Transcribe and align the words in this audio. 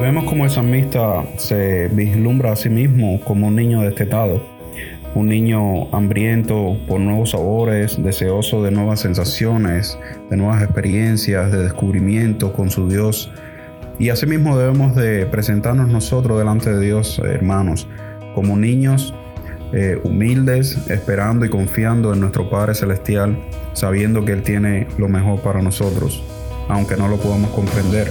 Vemos 0.00 0.24
como 0.24 0.44
el 0.44 0.50
salmista 0.50 1.24
se 1.36 1.88
vislumbra 1.88 2.52
a 2.52 2.56
sí 2.56 2.70
mismo 2.70 3.20
como 3.20 3.48
un 3.48 3.56
niño 3.56 3.82
destetado, 3.82 4.42
un 5.14 5.28
niño 5.28 5.94
hambriento 5.94 6.78
por 6.88 7.00
nuevos 7.00 7.32
sabores, 7.32 8.02
deseoso 8.02 8.62
de 8.62 8.70
nuevas 8.70 9.00
sensaciones, 9.00 9.98
de 10.30 10.36
nuevas 10.38 10.62
experiencias, 10.62 11.52
de 11.52 11.64
descubrimiento 11.64 12.52
con 12.54 12.70
su 12.70 12.88
Dios. 12.88 13.30
Y 13.98 14.08
asimismo 14.08 14.56
debemos 14.56 14.96
de 14.96 15.26
presentarnos 15.26 15.88
nosotros 15.88 16.38
delante 16.38 16.72
de 16.72 16.80
Dios, 16.80 17.18
hermanos, 17.18 17.86
como 18.34 18.56
niños 18.56 19.14
eh, 19.72 20.00
humildes, 20.02 20.78
esperando 20.88 21.44
y 21.44 21.50
confiando 21.50 22.14
en 22.14 22.20
nuestro 22.20 22.48
Padre 22.48 22.74
Celestial, 22.74 23.38
sabiendo 23.74 24.24
que 24.24 24.32
Él 24.32 24.42
tiene 24.42 24.86
lo 24.96 25.08
mejor 25.08 25.40
para 25.40 25.60
nosotros, 25.60 26.24
aunque 26.68 26.96
no 26.96 27.06
lo 27.06 27.18
podamos 27.18 27.50
comprender. 27.50 28.10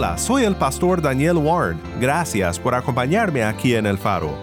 Hola, 0.00 0.16
soy 0.16 0.44
el 0.44 0.56
pastor 0.56 1.02
Daniel 1.02 1.36
Warren. 1.36 1.78
Gracias 2.00 2.58
por 2.58 2.74
acompañarme 2.74 3.44
aquí 3.44 3.74
en 3.74 3.84
El 3.84 3.98
Faro. 3.98 4.34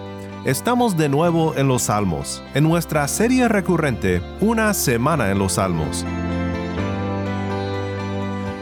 Estamos 0.45 0.95
de 0.95 1.09
nuevo 1.09 1.55
en 1.55 1.67
los 1.67 1.81
Salmos, 1.81 2.43
en 2.53 2.63
nuestra 2.63 3.07
serie 3.07 3.47
recurrente 3.47 4.21
Una 4.39 4.71
Semana 4.75 5.31
en 5.31 5.39
los 5.39 5.53
Salmos. 5.53 6.05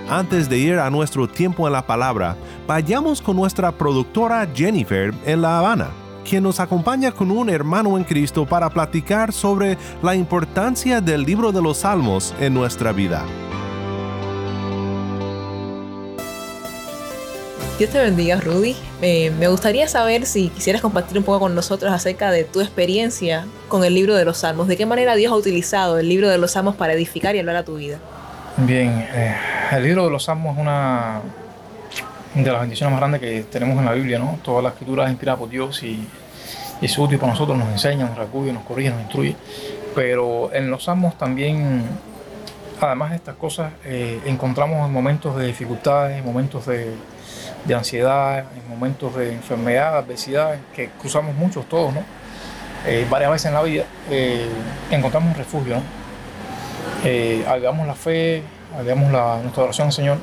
Antes 0.09 0.47
de 0.47 0.57
ir 0.57 0.79
a 0.79 0.89
nuestro 0.89 1.27
tiempo 1.27 1.67
en 1.67 1.73
la 1.73 1.85
palabra, 1.85 2.38
vayamos 2.66 3.21
con 3.21 3.35
nuestra 3.35 3.73
productora 3.73 4.47
Jennifer 4.55 5.13
en 5.25 5.41
La 5.41 5.59
Habana, 5.59 5.89
quien 6.23 6.43
nos 6.43 6.61
acompaña 6.61 7.11
con 7.11 7.29
un 7.29 7.49
hermano 7.49 7.97
en 7.97 8.05
Cristo 8.05 8.45
para 8.45 8.69
platicar 8.69 9.33
sobre 9.33 9.77
la 10.01 10.16
importancia 10.16 11.01
del 11.01 11.23
libro 11.23 11.51
de 11.51 11.61
los 11.61 11.79
Salmos 11.79 12.33
en 12.39 12.53
nuestra 12.53 12.93
vida. 12.93 13.25
Dios 17.77 17.89
te 17.89 17.99
bendiga, 17.99 18.39
Rudy. 18.39 18.73
me 19.01 19.49
gustaría 19.49 19.85
saber 19.89 20.25
si 20.25 20.47
quisieras 20.47 20.81
compartir 20.81 21.17
un 21.17 21.25
poco 21.25 21.41
con 21.41 21.55
nosotros 21.55 21.91
acerca 21.91 22.31
de 22.31 22.45
tu 22.45 22.61
experiencia 22.61 23.45
con 23.67 23.83
el 23.83 23.93
libro 23.93 24.15
de 24.15 24.23
los 24.23 24.37
Salmos. 24.37 24.69
¿De 24.69 24.77
qué 24.77 24.85
manera 24.85 25.13
Dios 25.15 25.33
ha 25.33 25.35
utilizado 25.35 25.99
el 25.99 26.07
libro 26.07 26.29
de 26.29 26.37
los 26.37 26.51
Salmos 26.51 26.75
para 26.75 26.93
edificar 26.93 27.35
y 27.35 27.39
hablar 27.39 27.57
a 27.57 27.65
tu 27.65 27.75
vida? 27.75 27.97
Bien, 28.55 29.05
eh, 29.13 29.35
el 29.73 29.83
libro 29.83 30.05
de 30.05 30.11
los 30.11 30.23
Salmos 30.23 30.55
es 30.55 30.61
una 30.61 31.19
de 32.33 32.49
las 32.49 32.61
bendiciones 32.61 32.91
más 32.91 33.01
grandes 33.01 33.19
que 33.19 33.43
tenemos 33.43 33.77
en 33.77 33.83
la 33.83 33.91
Biblia, 33.91 34.19
¿no? 34.19 34.39
Toda 34.41 34.61
la 34.61 34.69
escritura 34.69 35.03
es 35.03 35.11
inspirada 35.11 35.37
por 35.37 35.49
Dios 35.49 35.83
y, 35.83 36.07
es 36.81 36.97
útil 36.97 37.17
para 37.17 37.33
nosotros, 37.33 37.57
nos 37.57 37.69
enseña, 37.69 38.05
nos 38.05 38.17
recuye, 38.17 38.53
nos 38.53 38.63
corrige, 38.63 38.91
nos 38.91 39.01
instruye. 39.01 39.35
Pero 39.93 40.53
en 40.53 40.71
los 40.71 40.85
Salmos 40.85 41.17
también, 41.17 41.83
además 42.88 43.12
de 43.12 43.16
estas 43.18 43.35
cosas, 43.35 43.73
eh, 43.84 44.19
encontramos 44.25 44.90
momentos 44.90 45.35
de 45.35 45.47
dificultades, 45.47 46.23
momentos 46.23 46.66
de 46.66 47.75
ansiedad, 47.75 48.46
en 48.56 48.69
momentos 48.69 49.16
de 49.16 49.34
enfermedad, 49.34 49.97
adversidad, 49.97 50.57
que 50.73 50.90
cruzamos 51.00 51.35
muchos 51.35 51.68
todos, 51.68 51.94
¿no? 51.94 52.03
Eh, 52.85 53.06
varias 53.09 53.31
veces 53.31 53.47
en 53.47 53.53
la 53.53 53.63
vida, 53.63 53.85
eh, 54.09 54.47
encontramos 54.91 55.29
un 55.29 55.35
refugio, 55.35 55.75
¿no? 55.75 56.06
La 57.03 57.95
fe, 57.95 58.44
la, 58.84 59.40
nuestra 59.41 59.63
oración 59.63 59.88
al 59.88 59.94
Señor, 59.94 60.18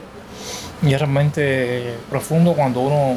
y 0.83 0.93
es 0.93 0.99
realmente 0.99 1.95
profundo 2.11 2.55
cuando 2.55 2.81
uno 2.81 3.17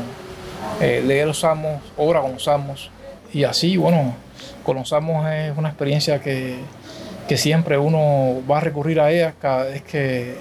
lee 0.79 1.25
los 1.25 1.39
salmos, 1.39 1.81
ora 1.97 2.21
con 2.21 2.33
los 2.33 2.43
salmos, 2.43 2.91
y 3.33 3.43
así, 3.43 3.77
bueno, 3.77 4.13
con 4.63 4.77
los 4.77 4.89
salmos 4.89 5.27
es 5.29 5.57
una 5.57 5.69
experiencia 5.69 6.21
que, 6.21 6.59
que 7.27 7.37
siempre 7.37 7.77
uno 7.77 8.41
va 8.49 8.57
a 8.57 8.61
recurrir 8.61 8.99
a 8.99 9.11
ella 9.11 9.33
cada 9.41 9.65
vez 9.65 9.81
que, 9.83 10.35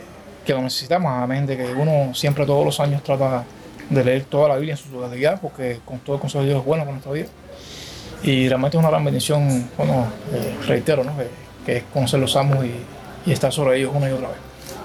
que 0.44 0.52
lo 0.52 0.62
necesitamos, 0.62 1.10
amén, 1.12 1.46
de 1.46 1.56
que 1.56 1.72
uno 1.72 2.14
siempre 2.14 2.44
todos 2.44 2.64
los 2.64 2.80
años 2.80 3.02
trata 3.02 3.44
de 3.88 4.04
leer 4.04 4.24
toda 4.24 4.48
la 4.48 4.56
Biblia 4.56 4.74
en 4.74 4.78
su 4.78 4.88
totalidad, 4.88 5.40
porque 5.40 5.80
con 5.84 5.98
todo 6.00 6.16
el 6.16 6.20
consejo 6.20 6.42
de 6.42 6.50
Dios 6.50 6.60
es 6.60 6.66
bueno 6.66 6.84
para 6.84 6.92
nuestra 6.92 7.12
vida. 7.12 7.26
Y 8.22 8.48
realmente 8.48 8.76
es 8.76 8.80
una 8.80 8.90
gran 8.90 9.04
bendición, 9.04 9.68
bueno, 9.76 10.06
eh, 10.32 10.54
reitero, 10.66 11.04
¿no? 11.04 11.12
que, 11.66 11.76
es 11.76 11.82
conocer 11.92 12.20
los 12.20 12.32
salmos 12.32 12.64
y, 12.64 12.72
y, 13.26 13.32
estar 13.32 13.52
sobre 13.52 13.78
ellos 13.78 13.92
una 13.94 14.08
y 14.08 14.12
otra 14.12 14.28
vez. 14.28 14.36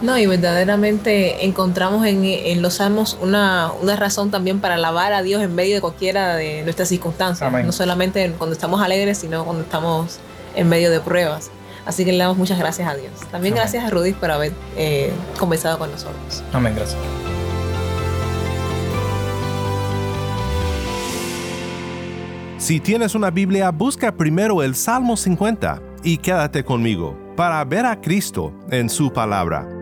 No, 0.02 0.18
y 0.18 0.26
verdaderamente 0.26 1.46
encontramos 1.46 2.06
en, 2.06 2.24
en 2.24 2.62
los 2.62 2.76
salmos 2.76 3.18
una, 3.22 3.72
una, 3.82 3.98
razón 3.98 4.32
también 4.32 4.62
para 4.62 4.76
alabar 4.76 5.12
a 5.12 5.22
Dios 5.24 5.42
en 5.42 5.54
medio 5.56 5.76
de 5.76 5.82
cualquiera 5.82 6.36
de 6.36 6.64
nuestras 6.64 6.88
circunstancias. 6.88 7.52
No 7.66 7.72
solamente 7.74 8.34
cuando 8.38 8.54
estamos 8.54 8.82
alegres, 8.82 9.18
sino 9.18 9.44
cuando 9.44 9.64
estamos 9.64 10.20
en 10.56 10.70
medio 10.70 10.90
de 10.90 11.02
pruebas. 11.02 11.52
Así 11.90 12.06
que 12.06 12.12
le 12.12 12.20
damos 12.20 12.38
muchas 12.38 12.60
gracias 12.60 12.88
a 12.88 12.96
Dios. 12.96 13.14
También 13.32 13.56
gracias 13.56 13.84
a 13.84 13.90
Rudy 13.90 14.14
por 14.14 14.30
haber 14.30 14.54
eh, 14.78 15.12
conversado 15.40 15.80
con 15.80 15.90
nosotros. 15.90 16.44
Amén, 16.54 16.76
gracias. 16.76 17.02
Si 22.60 22.80
tienes 22.80 23.16
una 23.16 23.32
Biblia, 23.32 23.72
busca 23.72 24.12
primero 24.12 24.62
el 24.62 24.76
Salmo 24.76 25.18
50 25.18 25.82
y 26.04 26.18
quédate 26.18 26.64
conmigo 26.64 27.18
para 27.36 27.66
ver 27.66 27.88
a 27.88 28.00
Cristo 28.00 28.54
en 28.70 28.88
su 28.88 29.12
palabra. 29.12 29.79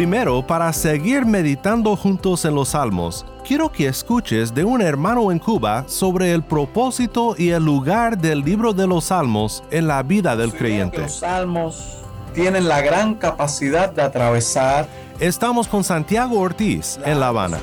Primero, 0.00 0.46
para 0.46 0.72
seguir 0.72 1.26
meditando 1.26 1.94
juntos 1.94 2.46
en 2.46 2.54
los 2.54 2.70
Salmos, 2.70 3.26
quiero 3.46 3.70
que 3.70 3.86
escuches 3.86 4.54
de 4.54 4.64
un 4.64 4.80
hermano 4.80 5.30
en 5.30 5.38
Cuba 5.38 5.84
sobre 5.88 6.32
el 6.32 6.42
propósito 6.42 7.34
y 7.36 7.50
el 7.50 7.62
lugar 7.62 8.16
del 8.16 8.40
libro 8.40 8.72
de 8.72 8.86
los 8.86 9.04
Salmos 9.04 9.62
en 9.70 9.86
la 9.86 10.02
vida 10.02 10.36
del 10.36 10.54
creyente. 10.54 11.02
Los 11.02 11.16
Salmos 11.16 11.98
tienen 12.32 12.66
la 12.66 12.80
gran 12.80 13.14
capacidad 13.14 13.92
de 13.92 14.00
atravesar. 14.00 14.88
Estamos 15.18 15.68
con 15.68 15.84
Santiago 15.84 16.40
Ortiz 16.40 16.98
en 17.04 17.20
La 17.20 17.28
Habana. 17.28 17.58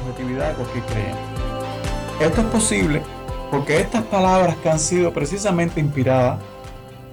Esto 2.20 2.42
es 2.42 2.48
posible 2.50 3.02
porque 3.50 3.80
estas 3.80 4.04
palabras 4.04 4.58
que 4.58 4.70
han 4.70 4.80
sido 4.80 5.12
precisamente 5.12 5.80
inspiradas 5.80 6.38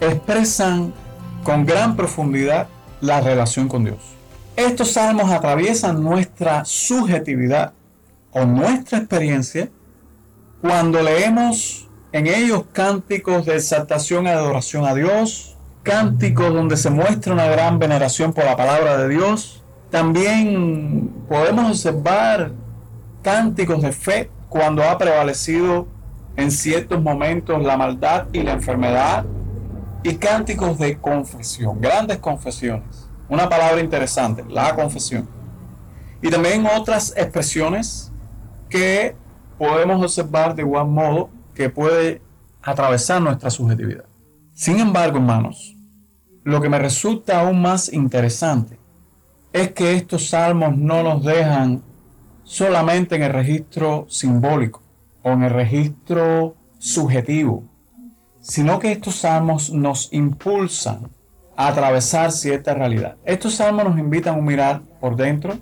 expresan 0.03 0.93
con 1.45 1.65
gran 1.65 1.97
profundidad 1.97 2.69
la 3.01 3.23
relación 3.23 3.69
con 3.69 3.85
Dios. 3.85 4.15
Estos 4.57 4.93
salmos 4.93 5.33
atraviesan 5.33 6.01
nuestra 6.01 6.65
subjetividad 6.65 7.73
o 8.31 8.45
nuestra 8.45 8.99
experiencia 8.99 9.69
cuando 10.61 11.03
leemos 11.03 11.89
en 12.13 12.29
ellos 12.29 12.63
cánticos 12.73 13.47
de 13.47 13.57
exaltación 13.57 14.27
y 14.27 14.29
adoración 14.29 14.85
a 14.85 14.95
Dios, 14.95 15.57
cánticos 15.83 16.55
donde 16.55 16.77
se 16.77 16.89
muestra 16.89 17.33
una 17.33 17.49
gran 17.49 17.81
veneración 17.81 18.33
por 18.33 18.45
la 18.45 18.57
palabra 18.57 18.97
de 18.97 19.09
Dios. 19.09 19.65
También 19.91 21.11
podemos 21.29 21.71
observar 21.71 22.53
cánticos 23.23 23.83
de 23.83 23.91
fe 23.91 24.31
cuando 24.49 24.85
ha 24.85 24.97
prevalecido 24.97 25.89
en 26.37 26.53
ciertos 26.53 27.03
momentos 27.03 27.61
la 27.61 27.77
maldad 27.77 28.27
y 28.33 28.45
la 28.45 28.53
enfermedad 28.53 29.25
y 30.05 30.15
cánticos 30.15 30.79
de 30.79 30.97
confesión, 30.97 31.81
grandes 31.81 32.19
confesiones 32.19 33.04
una 33.29 33.49
palabra 33.49 33.81
interesante, 33.81 34.45
la 34.49 34.75
confesión. 34.75 35.29
Y 36.23 36.31
también 36.31 36.67
otras 36.67 37.13
expresiones 37.17 38.13
que 38.69 39.15
podemos 39.59 40.03
observar 40.03 40.55
de 40.55 40.63
igual 40.63 40.89
modo 40.89 41.31
que 41.55 41.71
puede 41.71 42.21
atravesar 42.63 43.21
nuestra 43.21 43.51
subjetividad. 43.51 44.05
Sin 44.53 44.79
embargo, 44.81 45.19
hermanos, 45.19 45.77
lo 46.43 46.61
que 46.61 46.69
me 46.69 46.79
resulta 46.79 47.41
aún 47.41 47.61
más 47.61 47.93
interesante 47.93 48.79
es 49.53 49.73
que 49.73 49.95
estos 49.95 50.29
salmos 50.29 50.77
no 50.77 51.03
nos 51.03 51.25
dejan 51.25 51.83
solamente 52.43 53.17
en 53.17 53.23
el 53.23 53.33
registro 53.33 54.07
simbólico 54.09 54.83
o 55.23 55.33
en 55.33 55.45
el 55.45 55.51
registro 55.51 56.57
subjetivo, 56.79 57.65
sino 58.41 58.79
que 58.79 58.93
estos 58.93 59.17
salmos 59.17 59.71
nos 59.71 60.13
impulsan 60.13 61.09
atravesar 61.57 62.33
cierta 62.33 62.75
realidad. 62.75 63.17
Estos 63.25 63.55
salmos 63.55 63.85
nos 63.85 63.99
invitan 63.99 64.39
a 64.39 64.43
mirar 64.43 64.83
por 65.01 65.17
dentro, 65.17 65.59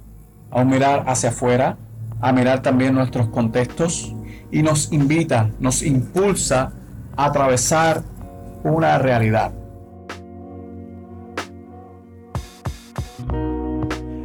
a 0.50 0.64
mirar 0.64 1.04
hacia 1.06 1.30
afuera, 1.30 1.76
a 2.20 2.32
mirar 2.32 2.62
también 2.62 2.94
nuestros 2.94 3.28
contextos 3.28 4.14
y 4.50 4.62
nos 4.62 4.92
invita, 4.92 5.50
nos 5.58 5.82
impulsa 5.82 6.72
a 7.16 7.24
atravesar 7.26 8.02
una 8.62 8.98
realidad. 8.98 9.52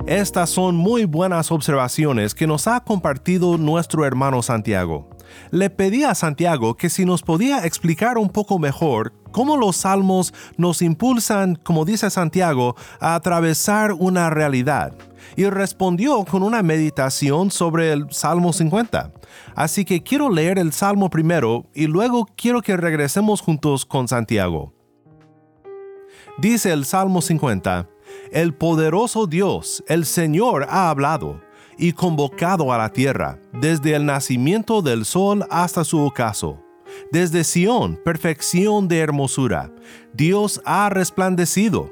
Estas 0.05 0.49
son 0.49 0.77
muy 0.77 1.03
buenas 1.03 1.51
observaciones 1.51 2.33
que 2.33 2.47
nos 2.47 2.67
ha 2.67 2.79
compartido 2.79 3.57
nuestro 3.57 4.05
hermano 4.05 4.41
Santiago. 4.41 5.09
Le 5.51 5.69
pedí 5.69 6.05
a 6.05 6.15
Santiago 6.15 6.75
que 6.75 6.89
si 6.89 7.03
nos 7.03 7.23
podía 7.23 7.65
explicar 7.65 8.17
un 8.17 8.29
poco 8.29 8.57
mejor 8.57 9.11
cómo 9.37 9.55
los 9.55 9.77
salmos 9.77 10.33
nos 10.57 10.81
impulsan, 10.81 11.57
como 11.57 11.85
dice 11.85 12.09
Santiago, 12.09 12.75
a 12.99 13.13
atravesar 13.13 13.93
una 13.93 14.31
realidad. 14.31 14.95
Y 15.35 15.45
respondió 15.45 16.25
con 16.25 16.41
una 16.41 16.63
meditación 16.63 17.51
sobre 17.51 17.91
el 17.91 18.11
Salmo 18.11 18.51
50. 18.51 19.11
Así 19.53 19.85
que 19.85 20.01
quiero 20.01 20.31
leer 20.31 20.57
el 20.57 20.73
Salmo 20.73 21.11
primero 21.11 21.67
y 21.75 21.85
luego 21.85 22.27
quiero 22.35 22.63
que 22.63 22.77
regresemos 22.77 23.41
juntos 23.41 23.85
con 23.85 24.07
Santiago. 24.07 24.73
Dice 26.39 26.73
el 26.73 26.83
Salmo 26.83 27.21
50, 27.21 27.87
el 28.31 28.55
poderoso 28.55 29.27
Dios, 29.27 29.83
el 29.87 30.07
Señor, 30.07 30.65
ha 30.67 30.89
hablado 30.89 31.41
y 31.77 31.91
convocado 31.91 32.73
a 32.73 32.79
la 32.79 32.89
tierra, 32.89 33.37
desde 33.53 33.93
el 33.93 34.03
nacimiento 34.03 34.81
del 34.81 35.05
sol 35.05 35.45
hasta 35.51 35.83
su 35.83 35.99
ocaso. 35.99 36.66
Desde 37.11 37.43
Sión, 37.43 37.99
perfección 38.03 38.87
de 38.87 38.99
hermosura, 38.99 39.71
Dios 40.13 40.61
ha 40.65 40.89
resplandecido. 40.89 41.91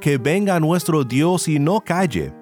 Que 0.00 0.18
venga 0.18 0.60
nuestro 0.60 1.04
Dios 1.04 1.48
y 1.48 1.58
no 1.58 1.80
calle. 1.80 2.32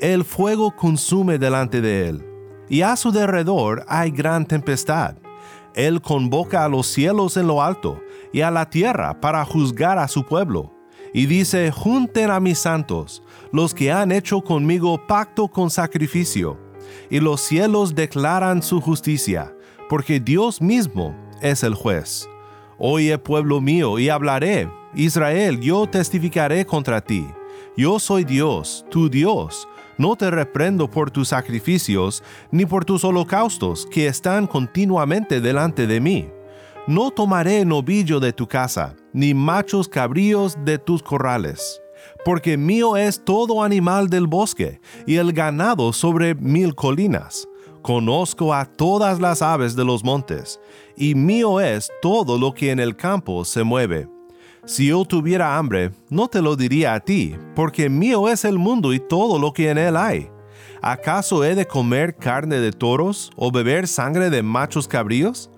El 0.00 0.24
fuego 0.24 0.74
consume 0.74 1.38
delante 1.38 1.80
de 1.80 2.08
él. 2.08 2.24
Y 2.68 2.82
a 2.82 2.96
su 2.96 3.12
derredor 3.12 3.84
hay 3.88 4.10
gran 4.10 4.46
tempestad. 4.46 5.16
Él 5.74 6.00
convoca 6.00 6.64
a 6.64 6.68
los 6.68 6.86
cielos 6.86 7.36
en 7.36 7.46
lo 7.46 7.62
alto 7.62 8.00
y 8.32 8.40
a 8.40 8.50
la 8.50 8.68
tierra 8.68 9.20
para 9.20 9.44
juzgar 9.44 9.98
a 9.98 10.08
su 10.08 10.24
pueblo 10.24 10.72
y 11.12 11.26
dice, 11.26 11.70
junten 11.70 12.30
a 12.30 12.40
mis 12.40 12.58
santos, 12.58 13.22
los 13.52 13.74
que 13.74 13.90
han 13.90 14.12
hecho 14.12 14.40
conmigo 14.42 15.06
pacto 15.06 15.48
con 15.48 15.70
sacrificio, 15.70 16.58
y 17.08 17.20
los 17.20 17.40
cielos 17.40 17.94
declaran 17.94 18.62
su 18.62 18.80
justicia, 18.80 19.54
porque 19.88 20.20
Dios 20.20 20.60
mismo 20.60 21.14
es 21.40 21.62
el 21.62 21.74
juez. 21.74 22.28
Oye 22.78 23.18
pueblo 23.18 23.60
mío, 23.60 23.98
y 23.98 24.08
hablaré, 24.08 24.70
Israel, 24.94 25.60
yo 25.60 25.86
testificaré 25.86 26.64
contra 26.64 27.00
ti. 27.00 27.26
Yo 27.76 27.98
soy 27.98 28.24
Dios, 28.24 28.84
tu 28.90 29.08
Dios. 29.08 29.68
No 29.98 30.16
te 30.16 30.30
reprendo 30.30 30.90
por 30.90 31.10
tus 31.10 31.28
sacrificios, 31.28 32.22
ni 32.50 32.64
por 32.64 32.84
tus 32.84 33.04
holocaustos, 33.04 33.86
que 33.86 34.06
están 34.06 34.46
continuamente 34.46 35.40
delante 35.40 35.86
de 35.86 36.00
mí 36.00 36.28
no 36.90 37.10
tomaré 37.10 37.64
novillo 37.64 38.18
de 38.18 38.32
tu 38.32 38.48
casa, 38.48 38.96
ni 39.12 39.34
machos 39.34 39.88
cabríos 39.88 40.56
de 40.64 40.76
tus 40.78 41.02
corrales, 41.02 41.80
porque 42.24 42.56
mío 42.56 42.96
es 42.96 43.24
todo 43.24 43.62
animal 43.62 44.08
del 44.08 44.26
bosque, 44.26 44.80
y 45.06 45.16
el 45.16 45.32
ganado 45.32 45.92
sobre 45.92 46.34
mil 46.34 46.74
colinas. 46.74 47.46
Conozco 47.82 48.52
a 48.52 48.64
todas 48.64 49.20
las 49.20 49.42
aves 49.42 49.74
de 49.74 49.84
los 49.84 50.04
montes, 50.04 50.60
y 50.96 51.14
mío 51.14 51.60
es 51.60 51.90
todo 52.02 52.38
lo 52.38 52.52
que 52.52 52.70
en 52.70 52.80
el 52.80 52.96
campo 52.96 53.44
se 53.44 53.62
mueve. 53.62 54.08
Si 54.66 54.88
yo 54.88 55.04
tuviera 55.04 55.56
hambre, 55.56 55.92
no 56.10 56.28
te 56.28 56.42
lo 56.42 56.56
diría 56.56 56.94
a 56.94 57.00
ti, 57.00 57.36
porque 57.54 57.88
mío 57.88 58.28
es 58.28 58.44
el 58.44 58.58
mundo 58.58 58.92
y 58.92 59.00
todo 59.00 59.38
lo 59.38 59.52
que 59.52 59.70
en 59.70 59.78
él 59.78 59.96
hay. 59.96 60.28
¿Acaso 60.82 61.44
he 61.44 61.54
de 61.54 61.66
comer 61.66 62.16
carne 62.16 62.56
de 62.60 62.72
toros 62.72 63.30
o 63.36 63.50
beber 63.50 63.88
sangre 63.88 64.30
de 64.30 64.42
machos 64.42 64.86
cabríos? 64.86 65.50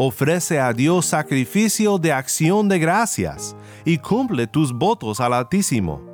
ofrece 0.00 0.60
a 0.60 0.72
Dios 0.72 1.06
sacrificio 1.06 1.98
de 1.98 2.12
acción 2.12 2.68
de 2.68 2.78
gracias 2.78 3.56
y 3.84 3.98
cumple 3.98 4.46
tus 4.46 4.72
votos 4.72 5.18
al 5.18 5.32
Altísimo. 5.32 6.07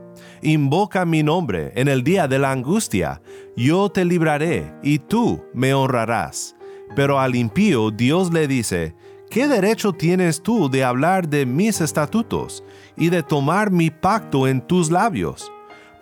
Invoca 0.46 1.06
mi 1.06 1.22
nombre 1.22 1.72
en 1.74 1.88
el 1.88 2.04
día 2.04 2.28
de 2.28 2.38
la 2.38 2.52
angustia, 2.52 3.22
yo 3.56 3.88
te 3.88 4.04
libraré 4.04 4.74
y 4.82 4.98
tú 4.98 5.42
me 5.54 5.72
honrarás. 5.72 6.54
Pero 6.94 7.18
al 7.18 7.34
impío 7.34 7.90
Dios 7.90 8.30
le 8.30 8.46
dice, 8.46 8.94
¿qué 9.30 9.48
derecho 9.48 9.94
tienes 9.94 10.42
tú 10.42 10.68
de 10.68 10.84
hablar 10.84 11.30
de 11.30 11.46
mis 11.46 11.80
estatutos 11.80 12.62
y 12.94 13.08
de 13.08 13.22
tomar 13.22 13.70
mi 13.70 13.88
pacto 13.88 14.46
en 14.46 14.60
tus 14.60 14.90
labios? 14.90 15.50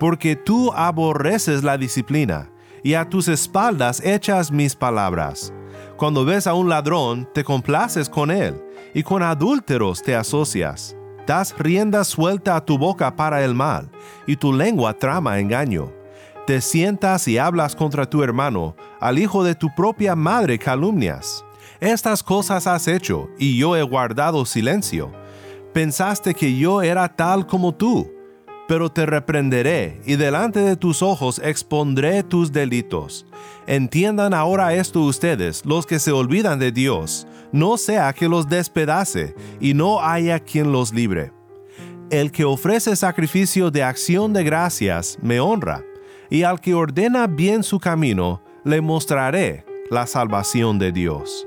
Porque 0.00 0.34
tú 0.34 0.72
aborreces 0.72 1.62
la 1.62 1.78
disciplina 1.78 2.50
y 2.82 2.94
a 2.94 3.08
tus 3.08 3.28
espaldas 3.28 4.04
echas 4.04 4.50
mis 4.50 4.74
palabras. 4.74 5.54
Cuando 5.96 6.24
ves 6.24 6.48
a 6.48 6.54
un 6.54 6.68
ladrón, 6.68 7.28
te 7.32 7.44
complaces 7.44 8.08
con 8.08 8.28
él, 8.32 8.60
y 8.92 9.04
con 9.04 9.22
adúlteros 9.22 10.02
te 10.02 10.16
asocias. 10.16 10.96
Das 11.26 11.54
rienda 11.56 12.04
suelta 12.04 12.56
a 12.56 12.64
tu 12.64 12.76
boca 12.76 13.14
para 13.14 13.44
el 13.44 13.54
mal, 13.54 13.90
y 14.26 14.36
tu 14.36 14.52
lengua 14.52 14.92
trama 14.92 15.38
engaño. 15.38 15.92
Te 16.46 16.60
sientas 16.60 17.28
y 17.28 17.38
hablas 17.38 17.76
contra 17.76 18.08
tu 18.08 18.24
hermano, 18.24 18.74
al 19.00 19.18
hijo 19.18 19.44
de 19.44 19.54
tu 19.54 19.72
propia 19.74 20.16
madre 20.16 20.58
calumnias. 20.58 21.44
Estas 21.78 22.22
cosas 22.22 22.66
has 22.66 22.88
hecho, 22.88 23.28
y 23.38 23.56
yo 23.56 23.76
he 23.76 23.82
guardado 23.82 24.44
silencio. 24.44 25.12
Pensaste 25.72 26.34
que 26.34 26.56
yo 26.58 26.82
era 26.82 27.08
tal 27.08 27.46
como 27.46 27.72
tú, 27.72 28.10
pero 28.68 28.90
te 28.90 29.06
reprenderé 29.06 30.00
y 30.06 30.16
delante 30.16 30.60
de 30.60 30.76
tus 30.76 31.02
ojos 31.02 31.40
expondré 31.44 32.22
tus 32.22 32.52
delitos. 32.52 33.26
Entiendan 33.66 34.34
ahora 34.34 34.74
esto 34.74 35.00
ustedes, 35.00 35.64
los 35.64 35.86
que 35.86 35.98
se 35.98 36.12
olvidan 36.12 36.58
de 36.58 36.72
Dios, 36.72 37.26
no 37.52 37.76
sea 37.76 38.12
que 38.12 38.28
los 38.28 38.48
despedace 38.48 39.34
y 39.60 39.74
no 39.74 40.00
haya 40.00 40.40
quien 40.40 40.72
los 40.72 40.92
libre. 40.92 41.32
El 42.10 42.30
que 42.30 42.44
ofrece 42.44 42.96
sacrificio 42.96 43.70
de 43.70 43.82
acción 43.82 44.32
de 44.32 44.44
gracias 44.44 45.18
me 45.22 45.40
honra, 45.40 45.82
y 46.30 46.42
al 46.42 46.60
que 46.60 46.74
ordena 46.74 47.26
bien 47.26 47.62
su 47.62 47.78
camino, 47.78 48.42
le 48.64 48.80
mostraré 48.80 49.64
la 49.90 50.06
salvación 50.06 50.78
de 50.78 50.92
Dios. 50.92 51.46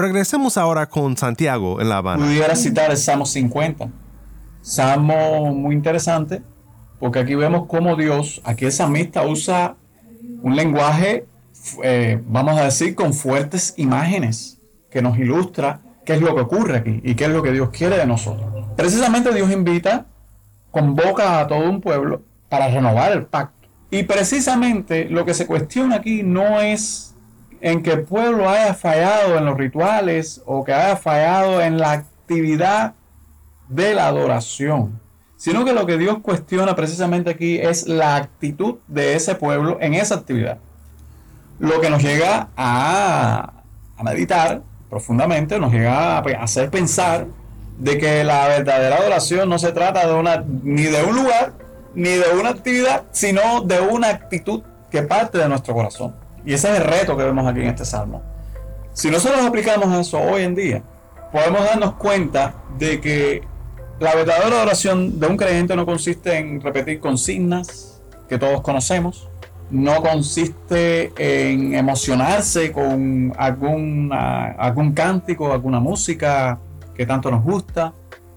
Regresemos 0.00 0.56
ahora 0.56 0.86
con 0.86 1.18
Santiago 1.18 1.78
en 1.78 1.90
La 1.90 1.98
Habana. 1.98 2.24
Pudiera 2.24 2.56
citar 2.56 2.90
el 2.90 2.96
Salmo 2.96 3.26
50. 3.26 3.90
Salmo 4.62 5.54
muy 5.54 5.74
interesante, 5.74 6.40
porque 6.98 7.18
aquí 7.18 7.34
vemos 7.34 7.66
cómo 7.66 7.96
Dios, 7.96 8.40
aquí 8.44 8.64
el 8.64 8.72
salmista 8.72 9.26
usa 9.26 9.76
un 10.42 10.56
lenguaje, 10.56 11.26
eh, 11.82 12.18
vamos 12.26 12.58
a 12.58 12.64
decir, 12.64 12.94
con 12.94 13.12
fuertes 13.12 13.74
imágenes, 13.76 14.58
que 14.90 15.02
nos 15.02 15.18
ilustra 15.18 15.82
qué 16.06 16.14
es 16.14 16.22
lo 16.22 16.34
que 16.34 16.40
ocurre 16.40 16.78
aquí 16.78 17.00
y 17.04 17.14
qué 17.14 17.24
es 17.24 17.30
lo 17.30 17.42
que 17.42 17.52
Dios 17.52 17.68
quiere 17.68 17.98
de 17.98 18.06
nosotros. 18.06 18.48
Precisamente 18.76 19.34
Dios 19.34 19.50
invita, 19.50 20.06
convoca 20.70 21.40
a 21.40 21.46
todo 21.46 21.68
un 21.68 21.82
pueblo 21.82 22.22
para 22.48 22.68
renovar 22.68 23.12
el 23.12 23.26
pacto. 23.26 23.68
Y 23.90 24.04
precisamente 24.04 25.10
lo 25.10 25.26
que 25.26 25.34
se 25.34 25.46
cuestiona 25.46 25.96
aquí 25.96 26.22
no 26.22 26.58
es 26.60 27.14
en 27.60 27.82
que 27.82 27.92
el 27.92 28.02
pueblo 28.02 28.48
haya 28.48 28.74
fallado 28.74 29.36
en 29.36 29.44
los 29.44 29.56
rituales 29.56 30.42
o 30.46 30.64
que 30.64 30.72
haya 30.72 30.96
fallado 30.96 31.60
en 31.60 31.78
la 31.78 31.92
actividad 31.92 32.94
de 33.68 33.94
la 33.94 34.08
adoración, 34.08 35.00
sino 35.36 35.64
que 35.64 35.72
lo 35.72 35.86
que 35.86 35.98
Dios 35.98 36.18
cuestiona 36.20 36.74
precisamente 36.74 37.30
aquí 37.30 37.58
es 37.58 37.86
la 37.86 38.16
actitud 38.16 38.76
de 38.88 39.14
ese 39.14 39.34
pueblo 39.34 39.78
en 39.80 39.94
esa 39.94 40.16
actividad. 40.16 40.58
Lo 41.58 41.80
que 41.80 41.90
nos 41.90 42.02
llega 42.02 42.48
a, 42.56 43.52
meditar 44.02 44.62
profundamente, 44.88 45.58
nos 45.58 45.72
llega 45.72 46.18
a 46.18 46.20
hacer 46.42 46.70
pensar 46.70 47.26
de 47.78 47.98
que 47.98 48.24
la 48.24 48.48
verdadera 48.48 48.96
adoración 48.96 49.48
no 49.48 49.58
se 49.58 49.72
trata 49.72 50.06
de 50.06 50.14
una, 50.14 50.44
ni 50.62 50.84
de 50.84 51.02
un 51.04 51.16
lugar, 51.16 51.52
ni 51.94 52.10
de 52.10 52.30
una 52.38 52.50
actividad, 52.50 53.04
sino 53.12 53.60
de 53.62 53.80
una 53.80 54.08
actitud 54.08 54.62
que 54.90 55.02
parte 55.02 55.38
de 55.38 55.48
nuestro 55.48 55.74
corazón. 55.74 56.14
Y 56.44 56.54
ese 56.54 56.70
es 56.72 56.78
el 56.78 56.84
reto 56.84 57.16
que 57.16 57.24
vemos 57.24 57.46
aquí 57.46 57.60
en 57.60 57.68
este 57.68 57.84
salmo. 57.84 58.22
Si 58.92 59.10
nosotros 59.10 59.44
aplicamos 59.44 59.94
eso 59.98 60.18
hoy 60.18 60.42
en 60.42 60.54
día, 60.54 60.82
podemos 61.32 61.64
darnos 61.64 61.94
cuenta 61.94 62.54
de 62.78 63.00
que 63.00 63.42
la 63.98 64.14
verdadera 64.14 64.62
oración 64.62 65.20
de 65.20 65.26
un 65.26 65.36
creyente 65.36 65.76
no 65.76 65.86
consiste 65.86 66.38
en 66.38 66.60
repetir 66.60 67.00
consignas 67.00 68.00
que 68.28 68.38
todos 68.38 68.62
conocemos, 68.62 69.28
no 69.70 70.02
consiste 70.02 71.12
en 71.16 71.74
emocionarse 71.74 72.72
con 72.72 73.32
algún, 73.36 74.10
algún 74.12 74.92
cántico, 74.92 75.52
alguna 75.52 75.80
música 75.80 76.58
que 76.94 77.06
tanto 77.06 77.30
nos 77.30 77.44
gusta, 77.44 77.92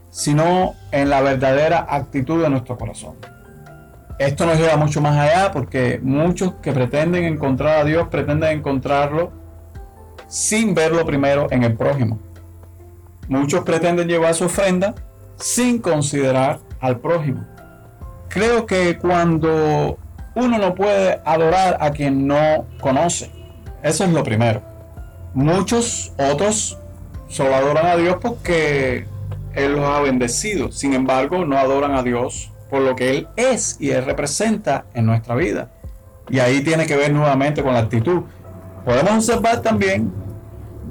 sino 0.09 0.75
en 0.91 1.09
la 1.09 1.21
verdadera 1.21 1.87
actitud 1.89 2.41
de 2.43 2.49
nuestro 2.49 2.77
corazón. 2.77 3.15
Esto 4.19 4.45
nos 4.45 4.57
lleva 4.57 4.77
mucho 4.77 5.01
más 5.01 5.17
allá 5.17 5.51
porque 5.51 5.99
muchos 6.01 6.55
que 6.61 6.71
pretenden 6.71 7.25
encontrar 7.25 7.79
a 7.79 7.83
Dios 7.83 8.07
pretenden 8.09 8.57
encontrarlo 8.59 9.31
sin 10.27 10.73
verlo 10.73 11.05
primero 11.05 11.47
en 11.51 11.63
el 11.63 11.75
prójimo. 11.75 12.19
Muchos 13.27 13.63
pretenden 13.63 14.07
llevar 14.07 14.35
su 14.35 14.45
ofrenda 14.45 14.93
sin 15.37 15.79
considerar 15.79 16.59
al 16.79 16.99
prójimo. 16.99 17.45
Creo 18.29 18.65
que 18.65 18.97
cuando 18.97 19.97
uno 20.35 20.57
no 20.57 20.75
puede 20.75 21.21
adorar 21.25 21.77
a 21.79 21.91
quien 21.91 22.27
no 22.27 22.65
conoce, 22.81 23.31
eso 23.81 24.03
es 24.03 24.11
lo 24.11 24.23
primero. 24.23 24.61
Muchos 25.33 26.13
otros 26.17 26.77
solo 27.27 27.55
adoran 27.55 27.87
a 27.87 27.95
Dios 27.95 28.17
porque 28.21 29.05
Él 29.53 29.73
los 29.73 29.85
ha 29.85 29.99
bendecido. 30.01 30.71
Sin 30.71 30.93
embargo, 30.93 31.45
no 31.45 31.57
adoran 31.57 31.95
a 31.95 32.03
Dios 32.03 32.52
por 32.73 32.81
lo 32.81 32.95
que 32.95 33.11
Él 33.11 33.27
es 33.35 33.77
y 33.79 33.91
Él 33.91 34.03
representa 34.03 34.85
en 34.95 35.05
nuestra 35.05 35.35
vida. 35.35 35.69
Y 36.27 36.39
ahí 36.39 36.61
tiene 36.61 36.87
que 36.87 36.95
ver 36.95 37.13
nuevamente 37.13 37.61
con 37.61 37.71
la 37.71 37.81
actitud. 37.81 38.23
Podemos 38.83 39.11
observar 39.11 39.61
también 39.61 40.11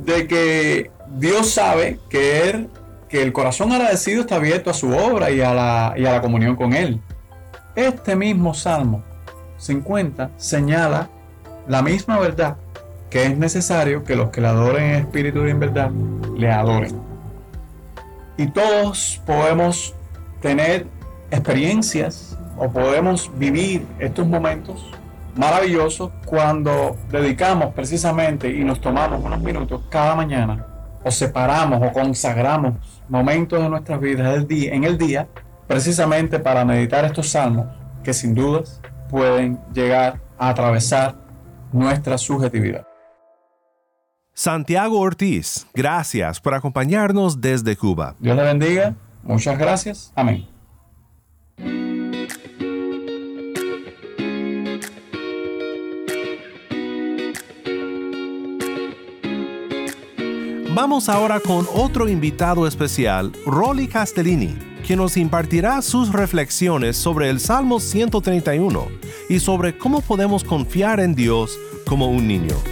de 0.05 0.29
que 0.29 0.93
Dios 1.17 1.51
sabe 1.51 1.99
que, 2.09 2.69
el 3.11 3.33
corazón 3.33 3.73
agradecido 3.73 4.21
está 4.21 4.37
abierto 4.37 4.71
a 4.71 4.75
su 4.75 4.97
obra 4.97 5.33
y 5.33 5.41
a, 5.41 5.53
la, 5.53 5.95
y 5.97 6.07
a 6.07 6.13
la 6.13 6.23
comunión 6.23 6.55
con 6.55 6.73
Él. 6.73 7.01
Este 7.75 8.15
mismo 8.15 8.55
Salmo 8.55 9.03
50 9.59 10.31
señala 10.37 11.11
la 11.67 11.83
misma 11.83 12.21
verdad 12.21 12.59
que 13.11 13.27
es 13.27 13.37
necesario 13.37 14.05
que 14.05 14.15
los 14.15 14.31
que 14.31 14.41
le 14.41 14.47
adoren 14.47 14.85
en 14.85 14.95
espíritu 15.01 15.45
y 15.45 15.51
en 15.51 15.59
verdad 15.59 15.91
le 16.37 16.49
adoren. 16.49 16.97
Y 18.37 18.47
todos 18.47 19.21
podemos 19.27 19.97
tener 20.41 20.87
experiencias 21.33 22.39
o 22.57 22.71
podemos 22.71 23.31
vivir 23.39 23.87
estos 23.99 24.27
momentos 24.27 24.91
maravillosos 25.35 26.11
cuando 26.27 26.97
dedicamos 27.11 27.73
precisamente 27.75 28.51
y 28.51 28.63
nos 28.65 28.81
tomamos 28.81 29.25
unos 29.25 29.41
minutos 29.41 29.81
cada 29.89 30.15
mañana 30.15 30.67
o 31.03 31.11
separamos 31.11 31.83
o 31.83 31.93
consagramos 31.93 32.75
momentos 33.09 33.61
de 33.61 33.69
nuestras 33.69 33.99
vidas 34.01 34.47
en 34.49 34.85
el 34.85 34.99
día 34.99 35.27
precisamente 35.67 36.39
para 36.39 36.65
meditar 36.65 37.05
estos 37.05 37.31
salmos 37.31 37.67
que 38.05 38.13
sin 38.13 38.35
dudas 38.35 38.81
pueden 39.09 39.59
llegar 39.73 40.21
a 40.39 40.51
atravesar 40.51 41.17
nuestra 41.73 42.19
subjetividad. 42.19 42.87
Santiago 44.35 44.99
Ortiz, 44.99 45.67
gracias 45.75 46.41
por 46.41 46.55
acompañarnos 46.55 47.41
desde 47.41 47.77
Cuba. 47.77 48.17
Dios 48.19 48.37
le 48.37 48.43
bendiga. 48.43 48.95
Muchas 49.23 49.59
gracias. 49.59 50.13
Amén. 50.15 50.52
Vamos 60.75 61.11
ahora 61.11 61.39
con 61.39 61.67
otro 61.75 62.09
invitado 62.09 62.67
especial, 62.67 63.31
Rolly 63.45 63.89
Castellini, 63.89 64.57
quien 64.87 65.01
nos 65.01 65.19
impartirá 65.19 65.83
sus 65.83 66.11
reflexiones 66.11 66.97
sobre 66.97 67.29
el 67.29 67.41
Salmo 67.41 67.79
131 67.79 68.89
y 69.29 69.39
sobre 69.39 69.77
cómo 69.77 70.01
podemos 70.01 70.45
confiar 70.45 70.99
en 71.01 71.15
Dios 71.15 71.59
como 71.87 72.09
un 72.09 72.27
niño. 72.27 72.72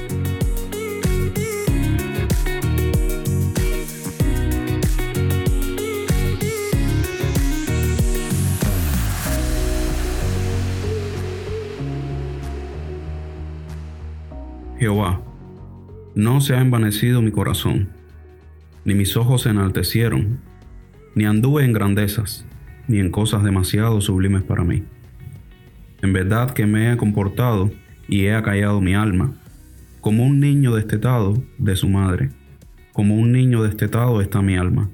Jehová, 14.80 15.20
no 16.14 16.40
se 16.40 16.54
ha 16.54 16.60
envanecido 16.62 17.20
mi 17.20 17.30
corazón, 17.30 17.90
ni 18.86 18.94
mis 18.94 19.14
ojos 19.14 19.42
se 19.42 19.50
enaltecieron, 19.50 20.38
ni 21.14 21.26
anduve 21.26 21.66
en 21.66 21.74
grandezas, 21.74 22.46
ni 22.88 22.98
en 22.98 23.10
cosas 23.10 23.44
demasiado 23.44 24.00
sublimes 24.00 24.42
para 24.42 24.64
mí. 24.64 24.84
En 26.00 26.14
verdad 26.14 26.52
que 26.52 26.64
me 26.64 26.90
he 26.90 26.96
comportado 26.96 27.70
y 28.08 28.24
he 28.24 28.34
acallado 28.34 28.80
mi 28.80 28.94
alma, 28.94 29.34
como 30.00 30.24
un 30.24 30.40
niño 30.40 30.74
destetado 30.74 31.42
de 31.58 31.76
su 31.76 31.90
madre, 31.90 32.30
como 32.94 33.16
un 33.16 33.32
niño 33.32 33.62
destetado 33.62 34.22
está 34.22 34.40
mi 34.40 34.56
alma. 34.56 34.88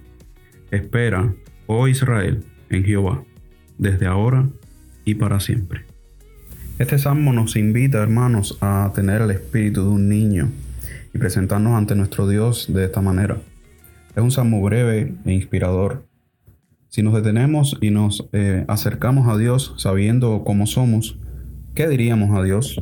Espera, 0.72 1.32
oh 1.68 1.86
Israel, 1.86 2.42
en 2.70 2.82
Jehová, 2.82 3.22
desde 3.78 4.06
ahora 4.06 4.48
y 5.04 5.14
para 5.14 5.38
siempre. 5.38 5.84
Este 6.78 6.98
salmo 6.98 7.32
nos 7.32 7.56
invita, 7.56 8.02
hermanos, 8.02 8.58
a 8.60 8.92
tener 8.94 9.22
el 9.22 9.30
espíritu 9.30 9.80
de 9.80 9.88
un 9.88 10.10
niño 10.10 10.50
y 11.14 11.18
presentarnos 11.18 11.72
ante 11.72 11.94
nuestro 11.94 12.28
Dios 12.28 12.66
de 12.68 12.84
esta 12.84 13.00
manera. 13.00 13.38
Es 14.14 14.22
un 14.22 14.30
salmo 14.30 14.60
breve 14.60 15.14
e 15.24 15.32
inspirador. 15.32 16.04
Si 16.90 17.02
nos 17.02 17.14
detenemos 17.14 17.78
y 17.80 17.90
nos 17.90 18.28
eh, 18.34 18.66
acercamos 18.68 19.26
a 19.26 19.38
Dios 19.38 19.72
sabiendo 19.78 20.44
cómo 20.44 20.66
somos, 20.66 21.18
¿qué 21.74 21.88
diríamos 21.88 22.38
a 22.38 22.42
Dios? 22.42 22.78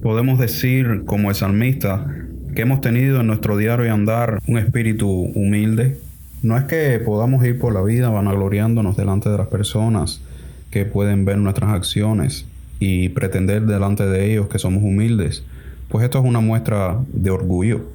Podemos 0.00 0.38
decir, 0.38 1.02
como 1.04 1.28
el 1.28 1.34
salmista, 1.34 2.06
que 2.54 2.62
hemos 2.62 2.80
tenido 2.80 3.20
en 3.20 3.26
nuestro 3.26 3.58
diario 3.58 3.92
andar 3.92 4.40
un 4.46 4.56
espíritu 4.56 5.10
humilde. 5.10 5.98
No 6.40 6.56
es 6.56 6.64
que 6.64 7.02
podamos 7.04 7.44
ir 7.44 7.58
por 7.58 7.74
la 7.74 7.82
vida 7.82 8.08
vanagloriándonos 8.08 8.96
delante 8.96 9.28
de 9.28 9.36
las 9.36 9.48
personas 9.48 10.22
que 10.70 10.84
pueden 10.84 11.24
ver 11.24 11.38
nuestras 11.38 11.70
acciones 11.70 12.46
y 12.78 13.08
pretender 13.10 13.66
delante 13.66 14.06
de 14.06 14.30
ellos 14.30 14.48
que 14.48 14.58
somos 14.58 14.82
humildes, 14.82 15.44
pues 15.88 16.04
esto 16.04 16.18
es 16.18 16.24
una 16.24 16.40
muestra 16.40 16.98
de 17.12 17.30
orgullo. 17.30 17.86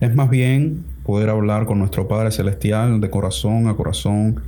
Es 0.00 0.14
más 0.14 0.30
bien 0.30 0.84
poder 1.04 1.28
hablar 1.28 1.66
con 1.66 1.78
nuestro 1.78 2.08
Padre 2.08 2.30
Celestial 2.30 3.00
de 3.00 3.10
corazón 3.10 3.68
a 3.68 3.74
corazón. 3.74 4.40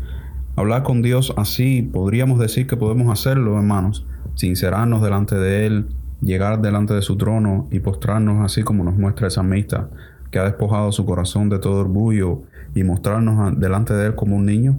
Hablar 0.56 0.82
con 0.82 1.02
Dios 1.02 1.34
así, 1.36 1.82
podríamos 1.82 2.38
decir 2.38 2.66
que 2.66 2.76
podemos 2.76 3.12
hacerlo, 3.12 3.56
hermanos. 3.56 4.06
Sincerarnos 4.34 5.02
delante 5.02 5.34
de 5.34 5.66
Él, 5.66 5.86
llegar 6.22 6.62
delante 6.62 6.94
de 6.94 7.02
su 7.02 7.16
trono 7.16 7.68
y 7.70 7.80
postrarnos 7.80 8.44
así 8.44 8.62
como 8.62 8.84
nos 8.84 8.96
muestra 8.96 9.26
el 9.26 9.32
salmista, 9.32 9.88
que 10.30 10.38
ha 10.38 10.44
despojado 10.44 10.92
su 10.92 11.04
corazón 11.04 11.48
de 11.48 11.58
todo 11.58 11.80
orgullo 11.80 12.42
y 12.74 12.84
mostrarnos 12.84 13.58
delante 13.58 13.92
de 13.92 14.06
Él 14.06 14.14
como 14.14 14.36
un 14.36 14.46
niño. 14.46 14.78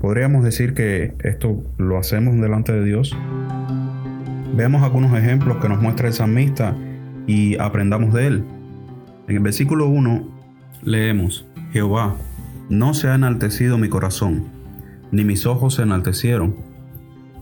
Podríamos 0.00 0.42
decir 0.42 0.72
que 0.72 1.14
esto 1.18 1.62
lo 1.76 1.98
hacemos 1.98 2.34
delante 2.40 2.72
de 2.72 2.82
Dios. 2.82 3.14
Veamos 4.56 4.82
algunos 4.82 5.12
ejemplos 5.12 5.58
que 5.58 5.68
nos 5.68 5.82
muestra 5.82 6.08
el 6.08 6.14
salmista 6.14 6.74
y 7.26 7.58
aprendamos 7.58 8.14
de 8.14 8.26
él. 8.26 8.44
En 9.28 9.36
el 9.36 9.42
versículo 9.42 9.88
1 9.88 10.26
leemos, 10.82 11.46
Jehová, 11.72 12.16
no 12.70 12.94
se 12.94 13.08
ha 13.08 13.14
enaltecido 13.14 13.76
mi 13.76 13.90
corazón, 13.90 14.44
ni 15.12 15.22
mis 15.22 15.44
ojos 15.44 15.74
se 15.74 15.82
enaltecieron, 15.82 16.56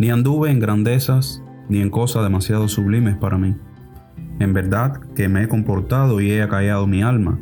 ni 0.00 0.10
anduve 0.10 0.50
en 0.50 0.58
grandezas, 0.58 1.40
ni 1.68 1.80
en 1.80 1.90
cosas 1.90 2.24
demasiado 2.24 2.66
sublimes 2.66 3.16
para 3.16 3.38
mí. 3.38 3.54
En 4.40 4.52
verdad 4.52 4.98
que 5.14 5.28
me 5.28 5.44
he 5.44 5.48
comportado 5.48 6.20
y 6.20 6.32
he 6.32 6.42
acallado 6.42 6.88
mi 6.88 7.04
alma, 7.04 7.38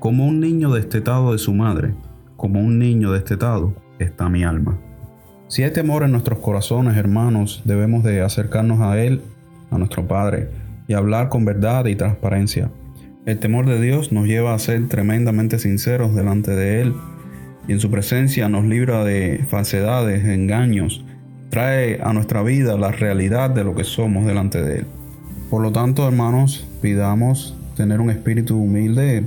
como 0.00 0.26
un 0.26 0.40
niño 0.40 0.72
destetado 0.72 1.30
de 1.30 1.38
su 1.38 1.54
madre, 1.54 1.94
como 2.36 2.58
un 2.58 2.80
niño 2.80 3.12
destetado 3.12 3.76
está 4.04 4.28
mi 4.28 4.44
alma. 4.44 4.78
Si 5.48 5.62
hay 5.62 5.72
temor 5.72 6.04
en 6.04 6.12
nuestros 6.12 6.38
corazones, 6.38 6.96
hermanos, 6.96 7.62
debemos 7.64 8.04
de 8.04 8.22
acercarnos 8.22 8.80
a 8.80 9.00
Él, 9.00 9.22
a 9.70 9.78
nuestro 9.78 10.06
Padre, 10.06 10.48
y 10.86 10.94
hablar 10.94 11.28
con 11.28 11.44
verdad 11.44 11.86
y 11.86 11.96
transparencia. 11.96 12.70
El 13.26 13.38
temor 13.38 13.66
de 13.66 13.80
Dios 13.80 14.12
nos 14.12 14.26
lleva 14.26 14.54
a 14.54 14.58
ser 14.58 14.88
tremendamente 14.88 15.58
sinceros 15.58 16.14
delante 16.14 16.52
de 16.52 16.82
Él 16.82 16.94
y 17.68 17.72
en 17.72 17.80
su 17.80 17.90
presencia 17.90 18.48
nos 18.48 18.64
libra 18.64 19.04
de 19.04 19.44
falsedades, 19.48 20.24
engaños, 20.24 21.04
trae 21.50 22.00
a 22.02 22.12
nuestra 22.12 22.42
vida 22.42 22.76
la 22.76 22.90
realidad 22.90 23.50
de 23.50 23.64
lo 23.64 23.74
que 23.74 23.84
somos 23.84 24.26
delante 24.26 24.62
de 24.62 24.78
Él. 24.78 24.86
Por 25.50 25.62
lo 25.62 25.70
tanto, 25.72 26.06
hermanos, 26.06 26.66
pidamos 26.80 27.56
tener 27.76 28.00
un 28.00 28.10
espíritu 28.10 28.56
humilde, 28.56 29.24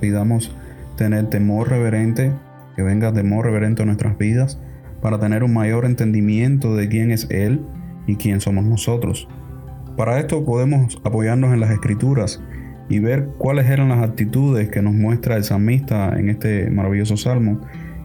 pidamos 0.00 0.50
tener 0.96 1.28
temor 1.30 1.70
reverente, 1.70 2.32
que 2.76 2.82
venga 2.82 3.12
temor 3.12 3.44
reverente 3.44 3.82
a 3.82 3.86
nuestras 3.86 4.18
vidas, 4.18 4.60
para 5.00 5.18
tener 5.18 5.44
un 5.44 5.52
mayor 5.52 5.84
entendimiento 5.84 6.74
de 6.76 6.88
quién 6.88 7.10
es 7.10 7.26
Él 7.30 7.60
y 8.06 8.16
quién 8.16 8.40
somos 8.40 8.64
nosotros. 8.64 9.28
Para 9.96 10.18
esto 10.18 10.44
podemos 10.44 11.00
apoyarnos 11.04 11.52
en 11.52 11.60
las 11.60 11.70
escrituras 11.70 12.42
y 12.88 12.98
ver 12.98 13.28
cuáles 13.38 13.68
eran 13.68 13.90
las 13.90 14.02
actitudes 14.02 14.68
que 14.68 14.82
nos 14.82 14.94
muestra 14.94 15.36
el 15.36 15.44
salmista 15.44 16.18
en 16.18 16.28
este 16.28 16.70
maravilloso 16.70 17.16
salmo 17.16 17.60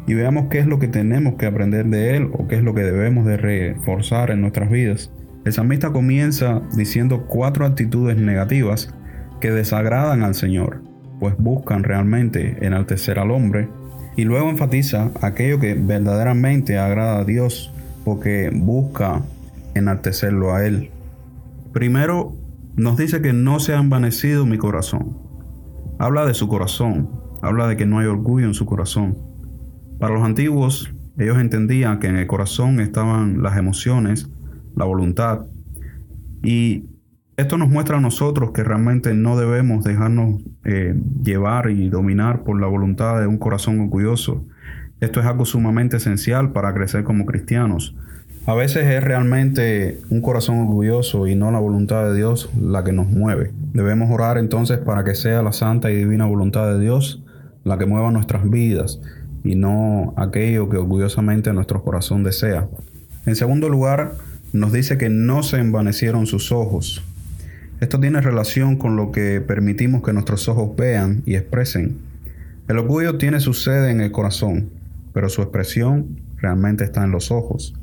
y 0.08 0.14
veamos 0.14 0.48
qué 0.50 0.60
es 0.60 0.68
lo 0.68 0.80
que 0.80 0.88
tenemos 0.88 1.36
que 1.36 1.46
aprender 1.46 1.86
de 1.88 2.16
él 2.16 2.30
o 2.34 2.48
qué 2.48 2.56
es 2.56 2.64
lo 2.64 2.74
que 2.74 2.84
debemos 2.84 3.26
de 3.26 3.38
reforzar 3.38 4.32
en 4.32 4.42
nuestras 4.42 4.70
vidas. 4.70 5.12
El 5.46 5.54
salmista 5.54 5.92
comienza 5.92 6.62
diciendo 6.76 7.26
cuatro 7.28 7.66
actitudes 7.66 8.18
negativas 8.18 8.94
que 9.40 9.52
desagradan 9.52 10.24
al 10.24 10.36
Señor, 10.36 10.84
pues 11.20 11.36
buscan 11.38 11.84
realmente 11.84 12.58
enaltecer 12.62 13.20
al 13.20 13.32
hombre, 13.32 13.70
y 14.16 14.24
luego 14.24 14.50
enfatiza 14.50 15.12
aquello 15.22 15.60
que 15.60 15.74
verdaderamente 15.74 16.78
agrada 16.78 17.20
a 17.20 17.26
Dios, 17.26 17.74
porque 18.04 18.52
busca 18.54 19.22
enaltecerlo 19.76 20.54
a 20.54 20.66
Él. 20.66 20.92
Primero, 21.74 22.34
nos 22.76 22.98
dice 22.98 23.22
que 23.22 23.34
no 23.34 23.60
se 23.60 23.74
ha 23.74 23.80
envanecido 23.80 24.46
mi 24.46 24.58
corazón. 24.58 25.18
Habla 26.00 26.26
de 26.26 26.34
su 26.34 26.48
corazón, 26.48 27.10
habla 27.42 27.68
de 27.68 27.78
que 27.78 27.86
no 27.86 28.00
hay 28.00 28.08
orgullo 28.08 28.48
en 28.48 28.54
su 28.54 28.66
corazón. 28.66 29.18
Para 30.00 30.14
los 30.14 30.24
antiguos, 30.24 30.92
ellos 31.18 31.38
entendían 31.38 32.00
que 32.00 32.08
en 32.08 32.16
el 32.16 32.28
corazón 32.28 32.80
estaban 32.80 33.44
las 33.44 33.58
emociones, 33.58 34.30
la 34.76 34.86
voluntad, 34.86 35.46
y 36.42 36.86
esto 37.40 37.58
nos 37.58 37.70
muestra 37.70 37.98
a 37.98 38.02
nosotros 38.02 38.52
que 38.52 38.66
realmente 38.66 39.14
no 39.14 39.38
debemos 39.38 39.86
dejarnos 39.86 40.42
eh, 40.66 40.94
llevar 41.24 41.70
y 41.70 41.88
dominar 41.88 42.44
por 42.44 42.60
la 42.60 42.68
voluntad 42.68 43.22
de 43.22 43.28
un 43.28 43.38
corazón 43.38 43.80
orgulloso. 43.80 44.44
Esto 45.00 45.22
es 45.22 45.26
algo 45.26 45.46
sumamente 45.46 45.98
esencial 45.98 46.52
para 46.52 46.74
crecer 46.74 47.06
como 47.06 47.26
cristianos. 47.26 47.96
A 48.46 48.56
veces 48.56 48.88
es 48.88 49.02
realmente 49.02 50.02
un 50.10 50.22
corazón 50.22 50.60
orgulloso 50.60 51.28
y 51.28 51.36
no 51.36 51.50
la 51.50 51.60
voluntad 51.60 52.04
de 52.10 52.16
Dios 52.18 52.50
la 52.60 52.84
que 52.84 52.92
nos 52.92 53.08
mueve. 53.08 53.54
Debemos 53.74 54.12
orar 54.12 54.38
entonces 54.38 54.78
para 54.78 55.06
que 55.06 55.16
sea 55.16 55.42
la 55.42 55.54
santa 55.54 55.92
y 55.92 55.96
divina 55.96 56.26
voluntad 56.26 56.68
de 56.68 56.80
Dios 56.82 57.24
la 57.64 57.78
que 57.78 57.86
mueva 57.86 58.12
nuestras 58.12 58.50
vidas 58.50 59.00
y 59.46 59.56
no 59.56 60.14
aquello 60.18 60.68
que 60.68 60.76
orgullosamente 60.76 61.54
nuestro 61.54 61.84
corazón 61.84 62.24
desea. 62.24 62.68
En 63.26 63.38
segundo 63.38 63.70
lugar, 63.70 64.16
nos 64.52 64.74
dice 64.74 64.98
que 64.98 65.10
no 65.10 65.44
se 65.44 65.60
envanecieron 65.60 66.26
sus 66.26 66.52
ojos. 66.52 67.04
Esto 67.80 68.00
tiene 68.00 68.22
relación 68.22 68.76
con 68.76 68.96
lo 68.96 69.12
que 69.12 69.42
permitimos 69.42 70.04
que 70.04 70.14
nuestros 70.14 70.48
ojos 70.50 70.76
vean 70.76 71.24
y 71.26 71.36
expresen. 71.36 71.98
El 72.68 72.78
orgullo 72.78 73.18
tiene 73.18 73.40
su 73.40 73.54
sede 73.54 73.92
en 73.92 74.02
el 74.02 74.12
corazón, 74.12 74.70
pero 75.14 75.30
su 75.30 75.42
expresión 75.42 76.20
realmente 76.38 76.84
está 76.84 77.04
en 77.04 77.12
los 77.12 77.32
ojos. 77.32 77.76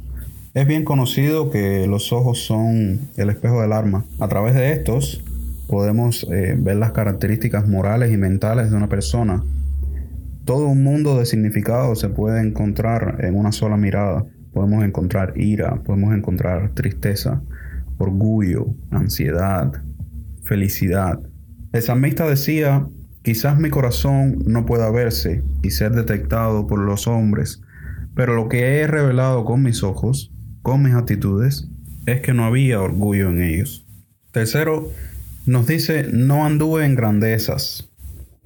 Es 0.55 0.67
bien 0.67 0.85
conocido 0.85 1.51
que 1.51 1.87
los 1.87 2.13
ojos 2.13 2.45
son 2.45 3.09
el 3.17 3.31
espejo 3.31 3.61
del 3.63 3.73
alma. 3.73 4.05
A 4.21 4.29
través 4.29 4.55
de 4.55 4.73
estos 4.73 5.23
podemos 5.67 6.27
eh, 6.31 6.57
ver 6.59 6.77
las 6.77 6.93
características 6.93 7.69
morales 7.69 8.13
y 8.13 8.17
mentales 8.17 8.71
de 8.71 8.77
una 8.77 8.89
persona 8.89 9.43
todo 10.47 10.69
un 10.69 10.85
mundo 10.85 11.19
de 11.19 11.27
significados 11.27 11.99
se 11.99 12.09
puede 12.09 12.41
encontrar 12.41 13.17
en 13.25 13.37
una 13.37 13.51
sola 13.51 13.77
mirada. 13.77 14.25
Podemos 14.53 14.85
encontrar 14.85 15.33
ira, 15.37 15.83
podemos 15.85 16.15
encontrar 16.15 16.71
tristeza, 16.73 17.43
orgullo, 17.99 18.67
ansiedad, 18.91 19.73
felicidad. 20.43 21.21
El 21.73 21.83
salmista 21.83 22.29
decía, 22.29 22.87
quizás 23.23 23.59
mi 23.59 23.71
corazón 23.71 24.39
no 24.47 24.67
pueda 24.67 24.91
verse 24.91 25.43
y 25.63 25.71
ser 25.71 25.93
detectado 25.93 26.67
por 26.67 26.79
los 26.79 27.07
hombres, 27.07 27.63
pero 28.15 28.35
lo 28.35 28.49
que 28.49 28.79
he 28.79 28.87
revelado 28.87 29.45
con 29.45 29.63
mis 29.63 29.83
ojos, 29.83 30.33
con 30.63 30.83
mis 30.83 30.95
actitudes, 30.95 31.69
es 32.07 32.21
que 32.21 32.33
no 32.33 32.45
había 32.45 32.81
orgullo 32.81 33.31
en 33.31 33.43
ellos. 33.43 33.87
Tercero, 34.33 34.91
nos 35.45 35.67
dice, 35.67 36.09
no 36.13 36.45
anduve 36.45 36.85
en 36.85 36.95
grandezas, 36.95 37.91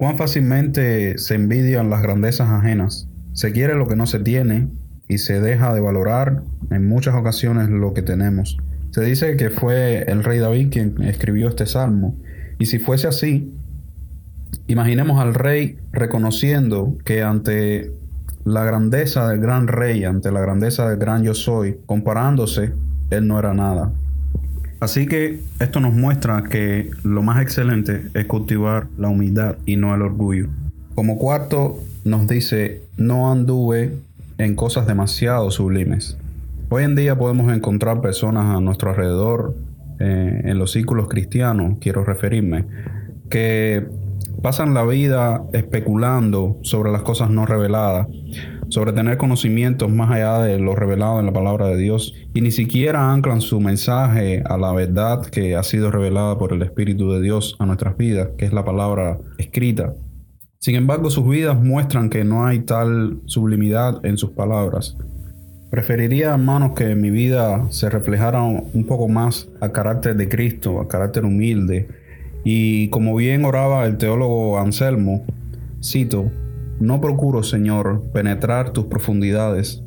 Cuán 0.01 0.17
fácilmente 0.17 1.19
se 1.19 1.35
envidian 1.35 1.91
las 1.91 2.01
grandezas 2.01 2.49
ajenas. 2.49 3.07
Se 3.33 3.51
quiere 3.51 3.75
lo 3.75 3.87
que 3.87 3.95
no 3.95 4.07
se 4.07 4.17
tiene 4.17 4.67
y 5.07 5.19
se 5.19 5.39
deja 5.39 5.75
de 5.75 5.79
valorar 5.79 6.41
en 6.71 6.87
muchas 6.87 7.13
ocasiones 7.13 7.69
lo 7.69 7.93
que 7.93 8.01
tenemos. 8.01 8.57
Se 8.91 9.01
dice 9.01 9.37
que 9.37 9.49
fue 9.49 10.03
el 10.03 10.23
rey 10.23 10.39
David 10.39 10.69
quien 10.71 11.01
escribió 11.03 11.47
este 11.47 11.65
salmo. 11.65 12.15
Y 12.59 12.65
si 12.65 12.77
fuese 12.77 13.07
así, 13.07 13.53
imaginemos 14.67 15.19
al 15.19 15.33
rey 15.33 15.77
reconociendo 15.93 16.97
que 17.05 17.23
ante 17.23 17.91
la 18.43 18.65
grandeza 18.65 19.29
del 19.29 19.39
gran 19.39 19.67
rey, 19.67 20.03
ante 20.03 20.31
la 20.31 20.41
grandeza 20.41 20.89
del 20.89 20.99
gran 20.99 21.23
yo 21.23 21.33
soy, 21.33 21.77
comparándose, 21.85 22.73
él 23.09 23.27
no 23.27 23.39
era 23.39 23.53
nada. 23.53 23.93
Así 24.81 25.05
que 25.05 25.39
esto 25.59 25.79
nos 25.79 25.93
muestra 25.93 26.43
que 26.49 26.89
lo 27.03 27.21
más 27.21 27.41
excelente 27.41 28.07
es 28.13 28.25
cultivar 28.25 28.87
la 28.97 29.09
humildad 29.09 29.57
y 29.65 29.77
no 29.77 29.93
el 29.93 30.01
orgullo. 30.01 30.47
Como 30.95 31.17
cuarto, 31.17 31.79
nos 32.03 32.27
dice, 32.27 32.81
no 32.97 33.31
anduve 33.31 33.95
en 34.37 34.55
cosas 34.55 34.87
demasiado 34.87 35.51
sublimes. 35.51 36.17
Hoy 36.73 36.85
en 36.85 36.95
día 36.95 37.17
podemos 37.17 37.51
encontrar 37.51 37.99
personas 37.99 38.55
a 38.55 38.61
nuestro 38.61 38.91
alrededor, 38.91 39.57
eh, 39.99 40.43
en 40.45 40.57
los 40.57 40.71
círculos 40.71 41.09
cristianos, 41.09 41.79
quiero 41.81 42.05
referirme, 42.05 42.65
que 43.29 43.85
pasan 44.41 44.73
la 44.73 44.85
vida 44.85 45.43
especulando 45.51 46.59
sobre 46.61 46.89
las 46.93 47.01
cosas 47.01 47.29
no 47.29 47.45
reveladas 47.45 48.07
sobre 48.69 48.93
tener 48.93 49.17
conocimientos 49.17 49.91
más 49.91 50.11
allá 50.11 50.39
de 50.39 50.59
lo 50.59 50.73
revelado 50.73 51.19
en 51.19 51.25
la 51.25 51.33
palabra 51.33 51.67
de 51.67 51.75
Dios 51.75 52.13
y 52.33 52.39
ni 52.39 52.51
siquiera 52.51 53.11
anclan 53.11 53.41
su 53.41 53.59
mensaje 53.59 54.41
a 54.45 54.57
la 54.57 54.71
verdad 54.71 55.25
que 55.25 55.57
ha 55.57 55.63
sido 55.63 55.91
revelada 55.91 56.37
por 56.37 56.53
el 56.53 56.61
Espíritu 56.61 57.11
de 57.11 57.19
Dios 57.19 57.57
a 57.59 57.65
nuestras 57.65 57.97
vidas, 57.97 58.29
que 58.37 58.45
es 58.45 58.53
la 58.53 58.63
palabra 58.63 59.19
escrita. 59.37 59.93
Sin 60.59 60.75
embargo, 60.75 61.09
sus 61.09 61.27
vidas 61.27 61.61
muestran 61.61 62.09
que 62.09 62.23
no 62.23 62.45
hay 62.45 62.59
tal 62.59 63.19
sublimidad 63.25 64.05
en 64.05 64.15
sus 64.15 64.29
palabras. 64.29 64.95
Preferiría, 65.71 66.31
hermanos, 66.31 66.73
que 66.73 66.95
mi 66.95 67.11
vida 67.11 67.65
se 67.69 67.89
reflejara 67.89 68.43
un 68.43 68.85
poco 68.85 69.07
más 69.07 69.47
al 69.61 69.71
carácter 69.71 70.17
de 70.17 70.27
Cristo, 70.27 70.81
al 70.81 70.89
carácter 70.89 71.23
humilde. 71.23 71.87
Y 72.43 72.89
como 72.89 73.15
bien 73.15 73.45
oraba 73.45 73.85
el 73.85 73.97
teólogo 73.97 74.59
Anselmo, 74.59 75.25
cito, 75.81 76.29
no 76.81 76.99
procuro, 76.99 77.41
Señor, 77.43 78.03
penetrar 78.11 78.71
tus 78.71 78.87
profundidades. 78.87 79.81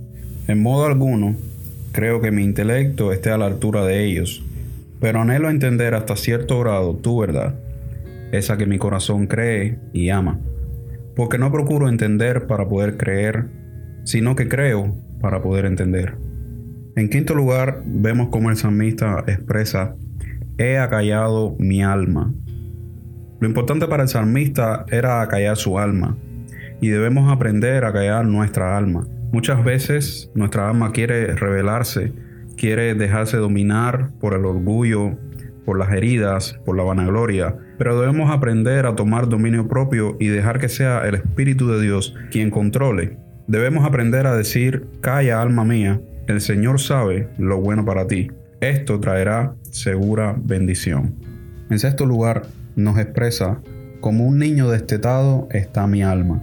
En 0.48 0.62
modo 0.62 0.86
alguno, 0.86 1.36
creo 1.92 2.22
que 2.22 2.30
mi 2.30 2.44
intelecto 2.44 3.12
esté 3.12 3.30
a 3.30 3.36
la 3.36 3.44
altura 3.44 3.84
de 3.84 4.06
ellos, 4.06 4.42
pero 5.00 5.20
anhelo 5.20 5.50
entender 5.50 5.94
hasta 5.94 6.16
cierto 6.16 6.60
grado 6.60 6.94
tu 6.94 7.18
verdad, 7.18 7.56
esa 8.32 8.56
que 8.56 8.64
mi 8.64 8.78
corazón 8.78 9.26
cree 9.26 9.76
y 9.92 10.08
ama. 10.08 10.40
Porque 11.14 11.36
no 11.36 11.52
procuro 11.52 11.90
entender 11.90 12.46
para 12.46 12.66
poder 12.66 12.96
creer, 12.96 13.48
sino 14.04 14.34
que 14.34 14.48
creo 14.48 15.03
para 15.24 15.40
poder 15.40 15.64
entender. 15.64 16.18
En 16.96 17.08
quinto 17.08 17.34
lugar, 17.34 17.82
vemos 17.86 18.28
cómo 18.30 18.50
el 18.50 18.56
salmista 18.56 19.24
expresa, 19.26 19.96
he 20.58 20.76
acallado 20.76 21.56
mi 21.58 21.82
alma. 21.82 22.30
Lo 23.40 23.48
importante 23.48 23.88
para 23.88 24.02
el 24.02 24.10
salmista 24.10 24.84
era 24.90 25.22
acallar 25.22 25.56
su 25.56 25.78
alma, 25.78 26.18
y 26.82 26.88
debemos 26.88 27.32
aprender 27.32 27.86
a 27.86 27.92
callar 27.94 28.26
nuestra 28.26 28.76
alma. 28.76 29.06
Muchas 29.32 29.64
veces 29.64 30.30
nuestra 30.34 30.68
alma 30.68 30.92
quiere 30.92 31.34
rebelarse, 31.34 32.12
quiere 32.58 32.94
dejarse 32.94 33.38
dominar 33.38 34.10
por 34.20 34.34
el 34.34 34.44
orgullo, 34.44 35.16
por 35.64 35.78
las 35.78 35.90
heridas, 35.90 36.60
por 36.66 36.76
la 36.76 36.82
vanagloria, 36.82 37.56
pero 37.78 37.98
debemos 37.98 38.30
aprender 38.30 38.84
a 38.84 38.94
tomar 38.94 39.30
dominio 39.30 39.68
propio 39.68 40.18
y 40.20 40.26
dejar 40.26 40.60
que 40.60 40.68
sea 40.68 41.08
el 41.08 41.14
Espíritu 41.14 41.66
de 41.68 41.80
Dios 41.80 42.14
quien 42.30 42.50
controle. 42.50 43.23
Debemos 43.46 43.84
aprender 43.84 44.26
a 44.26 44.36
decir, 44.36 44.86
calla 45.02 45.42
alma 45.42 45.64
mía, 45.64 46.00
el 46.28 46.40
Señor 46.40 46.80
sabe 46.80 47.28
lo 47.36 47.60
bueno 47.60 47.84
para 47.84 48.06
ti. 48.06 48.30
Esto 48.60 49.00
traerá 49.00 49.54
segura 49.70 50.34
bendición. 50.38 51.14
En 51.68 51.78
sexto 51.78 52.06
lugar, 52.06 52.46
nos 52.74 52.98
expresa, 52.98 53.60
como 54.00 54.24
un 54.24 54.38
niño 54.38 54.70
destetado 54.70 55.48
está 55.50 55.86
mi 55.86 56.02
alma. 56.02 56.42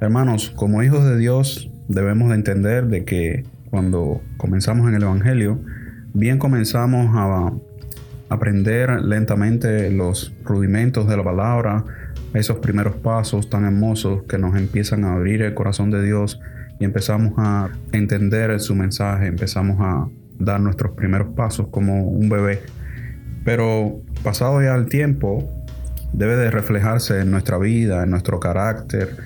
Hermanos, 0.00 0.50
como 0.50 0.82
hijos 0.84 1.04
de 1.04 1.16
Dios 1.16 1.70
debemos 1.88 2.28
de 2.28 2.36
entender 2.36 2.86
de 2.86 3.04
que 3.04 3.44
cuando 3.70 4.20
comenzamos 4.36 4.88
en 4.88 4.94
el 4.94 5.02
Evangelio, 5.02 5.58
bien 6.14 6.38
comenzamos 6.38 7.08
a 7.14 7.52
aprender 8.28 9.02
lentamente 9.02 9.90
los 9.90 10.32
rudimentos 10.44 11.08
de 11.08 11.16
la 11.16 11.24
palabra, 11.24 11.84
esos 12.34 12.58
primeros 12.58 12.96
pasos 12.96 13.48
tan 13.48 13.64
hermosos 13.64 14.22
que 14.24 14.38
nos 14.38 14.56
empiezan 14.56 15.04
a 15.04 15.14
abrir 15.14 15.42
el 15.42 15.54
corazón 15.54 15.90
de 15.90 16.02
Dios 16.02 16.40
y 16.78 16.84
empezamos 16.84 17.34
a 17.38 17.70
entender 17.92 18.58
su 18.60 18.74
mensaje, 18.74 19.26
empezamos 19.26 19.78
a 19.80 20.08
dar 20.38 20.60
nuestros 20.60 20.92
primeros 20.92 21.34
pasos 21.34 21.68
como 21.68 22.04
un 22.04 22.28
bebé. 22.28 22.62
Pero 23.44 24.00
pasado 24.22 24.62
ya 24.62 24.74
el 24.74 24.86
tiempo, 24.86 25.48
debe 26.12 26.36
de 26.36 26.50
reflejarse 26.50 27.20
en 27.20 27.30
nuestra 27.30 27.58
vida, 27.58 28.02
en 28.02 28.10
nuestro 28.10 28.40
carácter, 28.40 29.16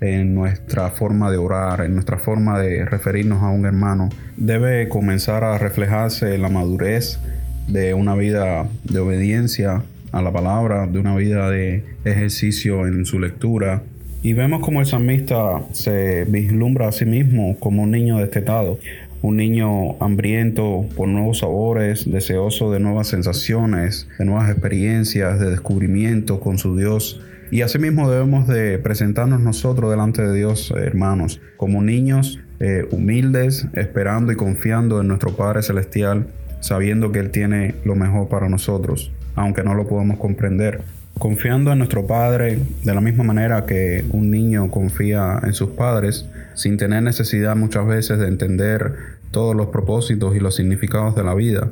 en 0.00 0.34
nuestra 0.34 0.90
forma 0.90 1.30
de 1.30 1.36
orar, 1.36 1.80
en 1.80 1.94
nuestra 1.94 2.18
forma 2.18 2.58
de 2.58 2.84
referirnos 2.84 3.42
a 3.42 3.48
un 3.48 3.66
hermano, 3.66 4.08
debe 4.36 4.88
comenzar 4.88 5.44
a 5.44 5.58
reflejarse 5.58 6.38
la 6.38 6.48
madurez 6.48 7.18
de 7.66 7.94
una 7.94 8.14
vida 8.14 8.66
de 8.84 8.98
obediencia 9.00 9.82
a 10.12 10.22
la 10.22 10.32
palabra, 10.32 10.86
de 10.86 10.98
una 10.98 11.16
vida 11.16 11.50
de 11.50 11.84
ejercicio 12.04 12.86
en 12.86 13.04
su 13.04 13.18
lectura. 13.18 13.82
Y 14.22 14.32
vemos 14.32 14.60
como 14.60 14.80
el 14.80 14.86
salmista 14.86 15.62
se 15.72 16.24
vislumbra 16.24 16.88
a 16.88 16.92
sí 16.92 17.04
mismo 17.04 17.56
como 17.58 17.82
un 17.82 17.90
niño 17.92 18.18
destetado. 18.18 18.78
un 19.20 19.36
niño 19.36 20.00
hambriento 20.00 20.86
por 20.96 21.08
nuevos 21.08 21.38
sabores, 21.38 22.08
deseoso 22.08 22.70
de 22.70 22.78
nuevas 22.78 23.08
sensaciones, 23.08 24.08
de 24.16 24.24
nuevas 24.24 24.48
experiencias, 24.48 25.40
de 25.40 25.50
descubrimiento 25.50 26.38
con 26.38 26.58
su 26.58 26.76
Dios. 26.76 27.20
Y 27.50 27.62
asimismo 27.62 28.08
debemos 28.08 28.46
de 28.46 28.78
presentarnos 28.78 29.40
nosotros 29.40 29.90
delante 29.90 30.22
de 30.22 30.36
Dios, 30.36 30.72
hermanos, 30.76 31.40
como 31.56 31.82
niños 31.82 32.38
eh, 32.60 32.86
humildes, 32.90 33.66
esperando 33.72 34.32
y 34.32 34.36
confiando 34.36 35.00
en 35.00 35.08
nuestro 35.08 35.34
Padre 35.34 35.62
Celestial, 35.62 36.28
sabiendo 36.60 37.10
que 37.10 37.20
Él 37.20 37.30
tiene 37.30 37.74
lo 37.84 37.94
mejor 37.94 38.28
para 38.28 38.48
nosotros, 38.48 39.12
aunque 39.38 39.62
no 39.62 39.74
lo 39.74 39.86
podamos 39.86 40.18
comprender. 40.18 40.82
Confiando 41.18 41.72
en 41.72 41.78
nuestro 41.78 42.06
Padre 42.06 42.60
de 42.84 42.94
la 42.94 43.00
misma 43.00 43.24
manera 43.24 43.66
que 43.66 44.04
un 44.10 44.30
niño 44.30 44.70
confía 44.70 45.40
en 45.42 45.52
sus 45.52 45.70
padres, 45.70 46.26
sin 46.54 46.76
tener 46.76 47.02
necesidad 47.02 47.56
muchas 47.56 47.86
veces 47.86 48.18
de 48.18 48.28
entender 48.28 48.94
todos 49.30 49.54
los 49.54 49.68
propósitos 49.68 50.36
y 50.36 50.40
los 50.40 50.56
significados 50.56 51.14
de 51.14 51.24
la 51.24 51.34
vida, 51.34 51.70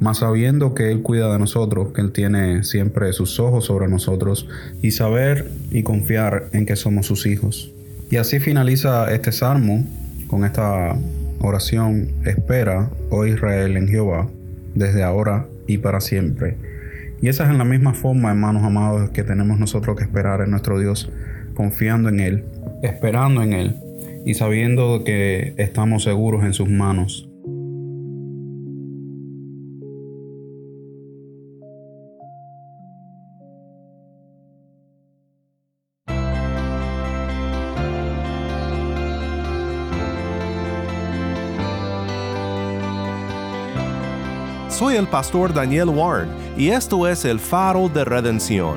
más 0.00 0.18
sabiendo 0.18 0.74
que 0.74 0.90
Él 0.90 1.02
cuida 1.02 1.32
de 1.32 1.38
nosotros, 1.38 1.92
que 1.92 2.00
Él 2.00 2.12
tiene 2.12 2.64
siempre 2.64 3.12
sus 3.12 3.38
ojos 3.38 3.66
sobre 3.66 3.88
nosotros, 3.88 4.48
y 4.82 4.90
saber 4.90 5.50
y 5.70 5.82
confiar 5.82 6.46
en 6.52 6.66
que 6.66 6.76
somos 6.76 7.06
sus 7.06 7.26
hijos. 7.26 7.72
Y 8.10 8.16
así 8.16 8.40
finaliza 8.40 9.12
este 9.12 9.30
salmo 9.30 9.86
con 10.26 10.44
esta 10.44 10.96
oración, 11.40 12.08
espera, 12.24 12.90
oh 13.10 13.24
Israel, 13.24 13.76
en 13.76 13.88
Jehová, 13.88 14.28
desde 14.74 15.02
ahora 15.02 15.46
y 15.66 15.78
para 15.78 16.00
siempre. 16.00 16.56
Y 17.22 17.28
esa 17.28 17.44
es 17.44 17.50
en 17.50 17.58
la 17.58 17.64
misma 17.64 17.94
forma, 17.94 18.30
hermanos 18.30 18.62
amados, 18.62 19.10
que 19.10 19.22
tenemos 19.24 19.58
nosotros 19.58 19.96
que 19.96 20.04
esperar 20.04 20.40
en 20.40 20.50
nuestro 20.50 20.78
Dios, 20.78 21.10
confiando 21.54 22.08
en 22.08 22.20
Él, 22.20 22.44
esperando 22.82 23.42
en 23.42 23.52
Él 23.52 23.76
y 24.24 24.34
sabiendo 24.34 25.04
que 25.04 25.54
estamos 25.56 26.04
seguros 26.04 26.44
en 26.44 26.52
sus 26.52 26.68
manos. 26.68 27.29
Soy 44.90 44.96
el 44.96 45.06
pastor 45.06 45.54
Daniel 45.54 45.88
Warren 45.90 46.28
y 46.56 46.70
esto 46.70 47.06
es 47.06 47.24
el 47.24 47.38
faro 47.38 47.88
de 47.88 48.04
redención. 48.04 48.76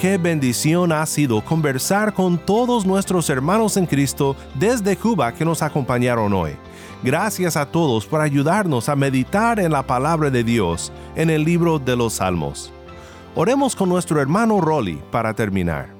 Qué 0.00 0.18
bendición 0.18 0.90
ha 0.90 1.06
sido 1.06 1.40
conversar 1.40 2.12
con 2.12 2.36
todos 2.36 2.84
nuestros 2.84 3.30
hermanos 3.30 3.76
en 3.76 3.86
Cristo 3.86 4.34
desde 4.56 4.96
Cuba 4.96 5.32
que 5.34 5.44
nos 5.44 5.62
acompañaron 5.62 6.32
hoy. 6.32 6.56
Gracias 7.00 7.56
a 7.56 7.64
todos 7.64 8.06
por 8.06 8.22
ayudarnos 8.22 8.88
a 8.88 8.96
meditar 8.96 9.60
en 9.60 9.70
la 9.70 9.84
palabra 9.84 10.30
de 10.30 10.42
Dios 10.42 10.90
en 11.14 11.30
el 11.30 11.44
libro 11.44 11.78
de 11.78 11.94
los 11.94 12.14
Salmos. 12.14 12.72
Oremos 13.36 13.76
con 13.76 13.88
nuestro 13.88 14.20
hermano 14.20 14.60
Rolly 14.60 15.00
para 15.12 15.32
terminar. 15.32 15.90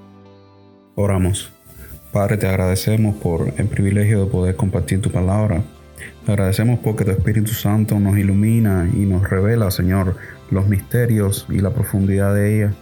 Oramos. 0.97 1.53
Padre, 2.11 2.37
te 2.37 2.49
agradecemos 2.49 3.15
por 3.15 3.55
el 3.57 3.69
privilegio 3.69 4.25
de 4.25 4.27
poder 4.29 4.57
compartir 4.57 5.01
tu 5.01 5.13
palabra 5.13 5.63
agradecemos 6.27 6.79
porque 6.81 7.05
tu 7.05 7.11
Espíritu 7.11 7.53
Santo 7.53 7.99
nos 7.99 8.17
ilumina 8.17 8.89
y 8.93 9.07
nos 9.07 9.29
revela, 9.29 9.71
Señor, 9.71 10.17
los 10.51 10.69
misterios 10.69 11.47
y 11.49 11.59
la 11.59 11.71
profundidad 11.71 12.35
de 12.35 12.57
ella. 12.57 12.73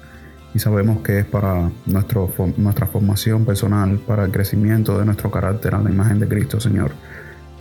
Y 0.54 0.58
sabemos 0.58 1.02
que 1.02 1.20
es 1.20 1.24
para 1.24 1.70
nuestra 1.86 2.86
formación 2.86 3.44
personal, 3.44 3.98
para 4.06 4.24
el 4.24 4.32
crecimiento 4.32 4.98
de 4.98 5.04
nuestro 5.04 5.30
carácter 5.30 5.74
a 5.74 5.82
la 5.82 5.90
imagen 5.90 6.18
de 6.18 6.26
Cristo, 6.26 6.58
Señor. 6.60 6.92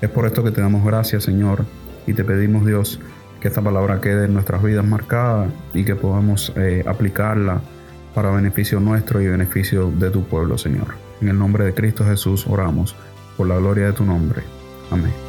Es 0.02 0.10
por 0.10 0.26
esto 0.26 0.44
que 0.44 0.52
te 0.52 0.62
damos 0.62 0.84
gracias, 0.84 1.24
Señor, 1.24 1.66
y 2.08 2.14
te 2.14 2.24
pedimos, 2.24 2.66
Dios, 2.66 3.00
que 3.40 3.48
esta 3.48 3.62
palabra 3.62 4.02
quede 4.02 4.26
en 4.26 4.34
nuestras 4.34 4.64
vidas 4.64 4.86
marcada 4.86 5.48
y 5.74 5.84
que 5.84 5.96
podamos 5.96 6.52
eh, 6.56 6.84
aplicarla 6.88 7.62
para 8.14 8.32
beneficio 8.32 8.80
nuestro 8.80 9.22
y 9.22 9.28
beneficio 9.28 9.92
de 9.92 10.10
tu 10.10 10.24
pueblo, 10.24 10.58
Señor. 10.58 10.88
En 11.22 11.30
el 11.30 11.38
nombre 11.38 11.66
de 11.66 11.74
Cristo 11.74 12.06
Jesús 12.06 12.48
oramos, 12.48 12.96
por 13.38 13.48
la 13.48 13.58
gloria 13.58 13.88
de 13.88 13.94
tu 13.94 14.06
nombre. 14.06 14.42
Amén. 14.92 15.29